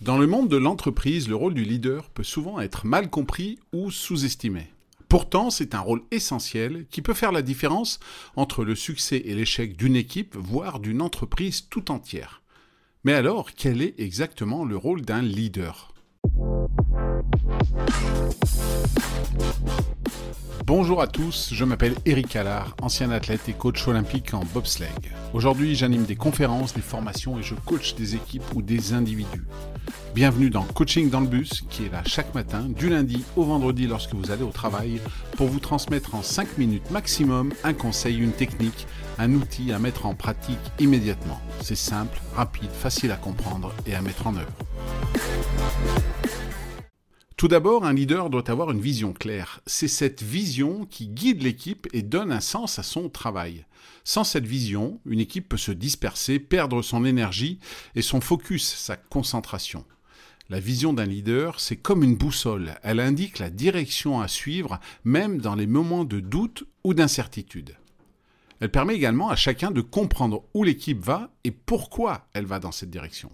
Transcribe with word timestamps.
Dans 0.00 0.16
le 0.16 0.28
monde 0.28 0.48
de 0.48 0.56
l'entreprise, 0.56 1.28
le 1.28 1.34
rôle 1.34 1.54
du 1.54 1.64
leader 1.64 2.08
peut 2.10 2.22
souvent 2.22 2.60
être 2.60 2.86
mal 2.86 3.10
compris 3.10 3.58
ou 3.72 3.90
sous-estimé. 3.90 4.68
Pourtant, 5.08 5.50
c'est 5.50 5.74
un 5.74 5.80
rôle 5.80 6.02
essentiel 6.12 6.86
qui 6.88 7.02
peut 7.02 7.14
faire 7.14 7.32
la 7.32 7.42
différence 7.42 7.98
entre 8.36 8.64
le 8.64 8.76
succès 8.76 9.20
et 9.24 9.34
l'échec 9.34 9.76
d'une 9.76 9.96
équipe, 9.96 10.36
voire 10.36 10.78
d'une 10.78 11.02
entreprise 11.02 11.68
tout 11.68 11.90
entière. 11.90 12.42
Mais 13.02 13.12
alors, 13.12 13.50
quel 13.56 13.82
est 13.82 13.98
exactement 13.98 14.64
le 14.64 14.76
rôle 14.76 15.02
d'un 15.02 15.22
leader? 15.22 15.92
Bonjour 20.64 21.00
à 21.00 21.06
tous, 21.06 21.54
je 21.54 21.64
m'appelle 21.64 21.94
Eric 22.04 22.36
Allard, 22.36 22.76
ancien 22.82 23.10
athlète 23.10 23.48
et 23.48 23.54
coach 23.54 23.88
olympique 23.88 24.34
en 24.34 24.44
bobsleigh. 24.52 24.92
Aujourd'hui, 25.32 25.74
j'anime 25.74 26.04
des 26.04 26.14
conférences, 26.14 26.74
des 26.74 26.82
formations 26.82 27.38
et 27.38 27.42
je 27.42 27.54
coach 27.54 27.94
des 27.94 28.14
équipes 28.14 28.44
ou 28.54 28.60
des 28.60 28.92
individus. 28.92 29.44
Bienvenue 30.14 30.50
dans 30.50 30.62
Coaching 30.62 31.10
dans 31.10 31.20
le 31.20 31.26
bus, 31.26 31.64
qui 31.70 31.84
est 31.84 31.92
là 31.92 32.02
chaque 32.04 32.34
matin, 32.34 32.64
du 32.68 32.88
lundi 32.88 33.24
au 33.36 33.44
vendredi 33.44 33.86
lorsque 33.86 34.14
vous 34.14 34.30
allez 34.30 34.42
au 34.42 34.50
travail, 34.50 35.00
pour 35.36 35.46
vous 35.46 35.60
transmettre 35.60 36.14
en 36.14 36.22
5 36.22 36.58
minutes 36.58 36.90
maximum 36.90 37.52
un 37.62 37.72
conseil, 37.72 38.18
une 38.18 38.32
technique, 38.32 38.86
un 39.18 39.32
outil 39.34 39.72
à 39.72 39.78
mettre 39.78 40.06
en 40.06 40.14
pratique 40.14 40.58
immédiatement. 40.78 41.40
C'est 41.62 41.76
simple, 41.76 42.20
rapide, 42.34 42.70
facile 42.72 43.12
à 43.12 43.16
comprendre 43.16 43.72
et 43.86 43.94
à 43.94 44.00
mettre 44.00 44.26
en 44.26 44.36
œuvre. 44.36 44.52
Tout 47.38 47.46
d'abord, 47.46 47.84
un 47.84 47.92
leader 47.92 48.30
doit 48.30 48.50
avoir 48.50 48.72
une 48.72 48.80
vision 48.80 49.12
claire. 49.12 49.60
C'est 49.64 49.86
cette 49.86 50.24
vision 50.24 50.86
qui 50.86 51.06
guide 51.06 51.40
l'équipe 51.40 51.86
et 51.92 52.02
donne 52.02 52.32
un 52.32 52.40
sens 52.40 52.80
à 52.80 52.82
son 52.82 53.08
travail. 53.08 53.64
Sans 54.02 54.24
cette 54.24 54.44
vision, 54.44 54.98
une 55.06 55.20
équipe 55.20 55.48
peut 55.48 55.56
se 55.56 55.70
disperser, 55.70 56.40
perdre 56.40 56.82
son 56.82 57.04
énergie 57.04 57.60
et 57.94 58.02
son 58.02 58.20
focus, 58.20 58.66
sa 58.66 58.96
concentration. 58.96 59.84
La 60.48 60.58
vision 60.58 60.92
d'un 60.92 61.04
leader, 61.04 61.60
c'est 61.60 61.76
comme 61.76 62.02
une 62.02 62.16
boussole. 62.16 62.74
Elle 62.82 62.98
indique 62.98 63.38
la 63.38 63.50
direction 63.50 64.20
à 64.20 64.26
suivre, 64.26 64.80
même 65.04 65.40
dans 65.40 65.54
les 65.54 65.68
moments 65.68 66.04
de 66.04 66.18
doute 66.18 66.64
ou 66.82 66.92
d'incertitude. 66.92 67.76
Elle 68.58 68.72
permet 68.72 68.96
également 68.96 69.30
à 69.30 69.36
chacun 69.36 69.70
de 69.70 69.80
comprendre 69.80 70.42
où 70.54 70.64
l'équipe 70.64 70.98
va 70.98 71.30
et 71.44 71.52
pourquoi 71.52 72.26
elle 72.32 72.46
va 72.46 72.58
dans 72.58 72.72
cette 72.72 72.90
direction. 72.90 73.30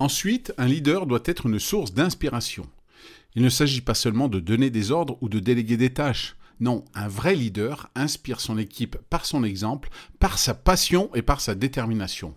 Ensuite, 0.00 0.54
un 0.56 0.66
leader 0.66 1.06
doit 1.06 1.20
être 1.26 1.44
une 1.44 1.58
source 1.58 1.92
d'inspiration. 1.92 2.66
Il 3.34 3.42
ne 3.42 3.50
s'agit 3.50 3.82
pas 3.82 3.92
seulement 3.92 4.28
de 4.28 4.40
donner 4.40 4.70
des 4.70 4.92
ordres 4.92 5.18
ou 5.20 5.28
de 5.28 5.40
déléguer 5.40 5.76
des 5.76 5.92
tâches. 5.92 6.36
Non, 6.58 6.86
un 6.94 7.06
vrai 7.06 7.34
leader 7.34 7.90
inspire 7.94 8.40
son 8.40 8.56
équipe 8.56 8.96
par 9.10 9.26
son 9.26 9.44
exemple, 9.44 9.90
par 10.18 10.38
sa 10.38 10.54
passion 10.54 11.10
et 11.14 11.20
par 11.20 11.42
sa 11.42 11.54
détermination. 11.54 12.34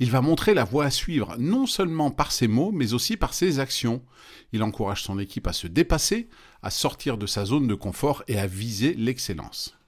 Il 0.00 0.10
va 0.10 0.22
montrer 0.22 0.54
la 0.54 0.64
voie 0.64 0.86
à 0.86 0.90
suivre, 0.90 1.36
non 1.38 1.66
seulement 1.66 2.10
par 2.10 2.32
ses 2.32 2.48
mots, 2.48 2.72
mais 2.72 2.94
aussi 2.94 3.18
par 3.18 3.34
ses 3.34 3.58
actions. 3.58 4.02
Il 4.54 4.62
encourage 4.62 5.02
son 5.02 5.18
équipe 5.18 5.46
à 5.46 5.52
se 5.52 5.66
dépasser, 5.66 6.30
à 6.62 6.70
sortir 6.70 7.18
de 7.18 7.26
sa 7.26 7.44
zone 7.44 7.68
de 7.68 7.74
confort 7.74 8.22
et 8.26 8.38
à 8.38 8.46
viser 8.46 8.94
l'excellence. 8.94 9.78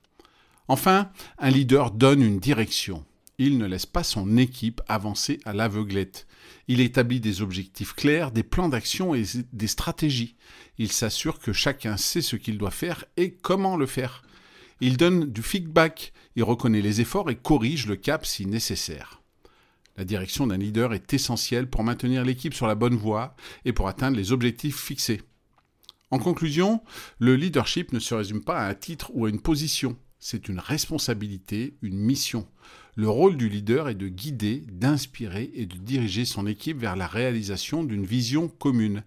Enfin, 0.69 1.11
un 1.39 1.48
leader 1.48 1.91
donne 1.91 2.20
une 2.20 2.39
direction 2.39 3.02
il 3.38 3.58
ne 3.58 3.66
laisse 3.66 3.86
pas 3.86 4.04
son 4.04 4.36
équipe 4.36 4.80
avancer 4.88 5.40
à 5.44 5.52
l'aveuglette. 5.52 6.27
Il 6.68 6.80
établit 6.80 7.20
des 7.20 7.42
objectifs 7.42 7.94
clairs, 7.94 8.30
des 8.30 8.42
plans 8.42 8.68
d'action 8.68 9.14
et 9.14 9.24
des 9.52 9.66
stratégies. 9.66 10.36
Il 10.78 10.92
s'assure 10.92 11.38
que 11.38 11.52
chacun 11.52 11.96
sait 11.96 12.22
ce 12.22 12.36
qu'il 12.36 12.58
doit 12.58 12.70
faire 12.70 13.05
et 13.16 13.32
comment 13.32 13.77
le 13.77 13.86
faire. 13.86 14.22
Il 14.80 14.96
donne 14.96 15.27
du 15.27 15.42
feedback, 15.42 16.12
il 16.36 16.42
reconnaît 16.44 16.82
les 16.82 17.00
efforts 17.00 17.30
et 17.30 17.36
corrige 17.36 17.86
le 17.86 17.96
cap 17.96 18.27
si 18.27 18.46
nécessaire. 18.46 19.22
La 19.96 20.05
direction 20.05 20.46
d'un 20.46 20.56
leader 20.56 20.92
est 20.92 21.14
essentielle 21.14 21.68
pour 21.68 21.84
maintenir 21.84 22.24
l'équipe 22.24 22.55
sur 22.55 22.66
la 22.66 22.74
bonne 22.74 22.96
voie 22.96 23.36
et 23.64 23.72
pour 23.72 23.88
atteindre 23.88 24.16
les 24.16 24.32
objectifs 24.32 24.80
fixés. 24.80 25.22
En 26.10 26.18
conclusion, 26.18 26.82
le 27.18 27.36
leadership 27.36 27.92
ne 27.92 27.98
se 27.98 28.14
résume 28.14 28.42
pas 28.42 28.58
à 28.58 28.68
un 28.68 28.74
titre 28.74 29.10
ou 29.14 29.27
à 29.27 29.30
une 29.30 29.40
position 29.40 29.96
c'est 30.27 30.48
une 30.48 30.58
responsabilité, 30.58 31.74
une 31.83 31.98
mission. 31.98 32.46
Le 32.96 33.11
rôle 33.11 33.36
du 33.36 33.51
leader 33.51 33.90
est 33.90 33.95
de 33.95 34.08
guider, 34.08 34.64
d'inspirer 34.73 35.51
et 35.52 35.67
de 35.67 35.77
diriger 35.77 36.24
son 36.24 36.46
équipe 36.46 36.79
vers 36.79 36.96
la 36.96 37.07
réalisation 37.07 37.85
d'une 37.85 38.07
vision 38.07 38.48
commune. 38.48 39.05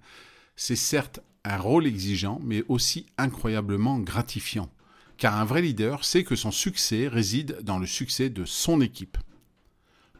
C'est 0.55 0.75
certes 0.75 1.21
un 1.43 1.57
rôle 1.57 1.87
exigeant, 1.87 2.39
mais 2.43 2.63
aussi 2.67 3.07
incroyablement 3.17 3.97
gratifiant. 3.97 4.69
Car 5.17 5.35
un 5.35 5.43
vrai 5.43 5.63
leader 5.63 6.05
sait 6.05 6.23
que 6.23 6.35
son 6.35 6.51
succès 6.51 7.07
réside 7.07 7.61
dans 7.63 7.79
le 7.79 7.87
succès 7.87 8.29
de 8.29 8.45
son 8.45 8.79
équipe. 8.79 9.17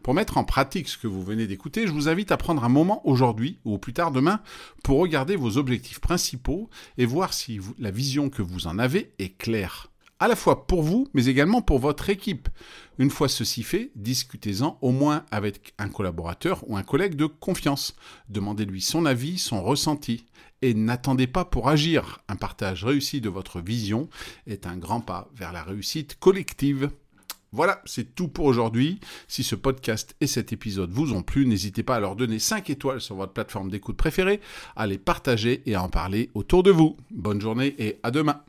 Pour 0.01 0.15
mettre 0.15 0.37
en 0.37 0.45
pratique 0.45 0.89
ce 0.89 0.97
que 0.97 1.05
vous 1.05 1.21
venez 1.21 1.45
d'écouter, 1.45 1.85
je 1.85 1.91
vous 1.91 2.09
invite 2.09 2.31
à 2.31 2.37
prendre 2.37 2.63
un 2.63 2.69
moment 2.69 3.07
aujourd'hui 3.07 3.59
ou 3.65 3.77
plus 3.77 3.93
tard 3.93 4.11
demain 4.11 4.41
pour 4.83 4.97
regarder 4.97 5.35
vos 5.35 5.57
objectifs 5.57 5.99
principaux 5.99 6.71
et 6.97 7.05
voir 7.05 7.33
si 7.33 7.59
la 7.77 7.91
vision 7.91 8.31
que 8.31 8.41
vous 8.41 8.65
en 8.65 8.79
avez 8.79 9.11
est 9.19 9.37
claire 9.37 9.91
à 10.19 10.27
la 10.27 10.35
fois 10.35 10.67
pour 10.67 10.81
vous, 10.81 11.07
mais 11.13 11.25
également 11.25 11.61
pour 11.61 11.79
votre 11.79 12.09
équipe. 12.09 12.49
Une 12.97 13.09
fois 13.09 13.29
ceci 13.29 13.63
fait, 13.63 13.91
discutez-en 13.95 14.77
au 14.81 14.91
moins 14.91 15.25
avec 15.31 15.73
un 15.77 15.89
collaborateur 15.89 16.63
ou 16.67 16.77
un 16.77 16.83
collègue 16.83 17.15
de 17.15 17.25
confiance. 17.25 17.95
Demandez-lui 18.29 18.81
son 18.81 19.05
avis, 19.05 19.37
son 19.37 19.63
ressenti. 19.63 20.25
Et 20.63 20.73
n'attendez 20.73 21.27
pas 21.27 21.45
pour 21.45 21.69
agir. 21.69 22.19
Un 22.27 22.35
partage 22.35 22.83
réussi 22.83 23.21
de 23.21 23.29
votre 23.29 23.61
vision 23.61 24.09
est 24.47 24.65
un 24.65 24.75
grand 24.75 25.01
pas 25.01 25.29
vers 25.35 25.53
la 25.53 25.63
réussite 25.63 26.17
collective. 26.19 26.89
Voilà, 27.53 27.81
c'est 27.85 28.15
tout 28.15 28.27
pour 28.27 28.45
aujourd'hui. 28.45 28.99
Si 29.27 29.43
ce 29.43 29.55
podcast 29.55 30.15
et 30.19 30.27
cet 30.27 30.51
épisode 30.51 30.91
vous 30.91 31.13
ont 31.13 31.21
plu, 31.21 31.45
n'hésitez 31.45 31.83
pas 31.83 31.95
à 31.95 31.99
leur 31.99 32.15
donner 32.15 32.39
5 32.39 32.69
étoiles 32.69 33.01
sur 33.01 33.15
votre 33.15 33.33
plateforme 33.33 33.69
d'écoute 33.69 33.95
préférée, 33.95 34.41
à 34.75 34.85
les 34.85 34.97
partager 34.97 35.61
et 35.65 35.75
à 35.75 35.83
en 35.83 35.89
parler 35.89 36.29
autour 36.33 36.63
de 36.63 36.71
vous. 36.71 36.97
Bonne 37.11 37.39
journée 37.39 37.75
et 37.77 37.99
à 38.03 38.11
demain. 38.11 38.41